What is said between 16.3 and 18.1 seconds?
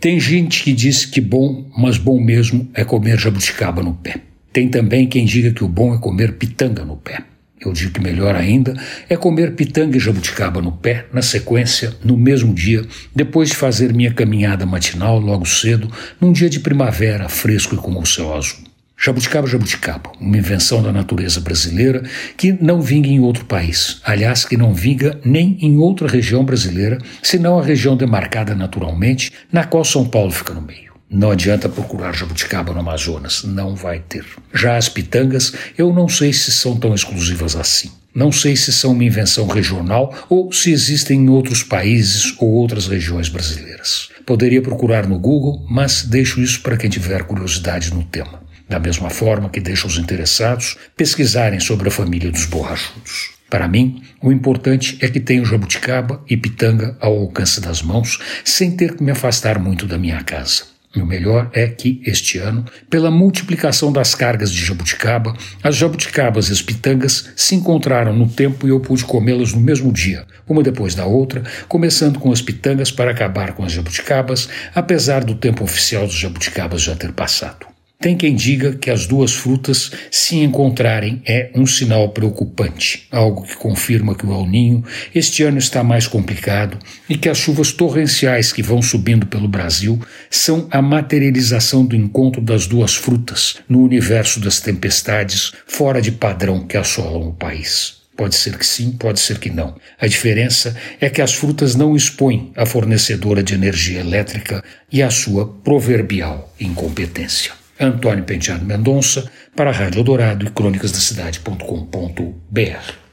dia de primavera fresco e com o